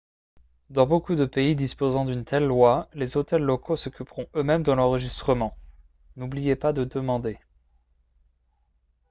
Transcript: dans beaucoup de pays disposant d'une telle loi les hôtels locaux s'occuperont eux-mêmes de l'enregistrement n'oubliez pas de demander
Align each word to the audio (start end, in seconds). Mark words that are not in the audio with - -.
dans 0.71 0.87
beaucoup 0.87 1.13
de 1.13 1.25
pays 1.25 1.55
disposant 1.55 2.05
d'une 2.05 2.25
telle 2.25 2.47
loi 2.47 2.87
les 2.95 3.17
hôtels 3.17 3.43
locaux 3.43 3.75
s'occuperont 3.75 4.25
eux-mêmes 4.33 4.63
de 4.63 4.71
l'enregistrement 4.71 5.55
n'oubliez 6.15 6.55
pas 6.55 6.73
de 6.73 6.83
demander 6.85 7.37